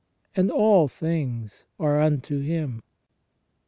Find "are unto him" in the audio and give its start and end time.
1.79-2.81